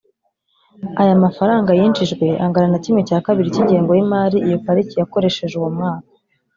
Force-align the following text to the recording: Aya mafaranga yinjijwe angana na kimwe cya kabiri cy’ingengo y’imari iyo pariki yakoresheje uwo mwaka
Aya 1.01 1.13
mafaranga 1.25 1.71
yinjijwe 1.79 2.25
angana 2.43 2.69
na 2.71 2.79
kimwe 2.83 3.01
cya 3.07 3.19
kabiri 3.25 3.53
cy’ingengo 3.53 3.91
y’imari 3.93 4.37
iyo 4.47 4.57
pariki 4.65 4.95
yakoresheje 5.01 5.53
uwo 5.57 5.69
mwaka 5.77 6.07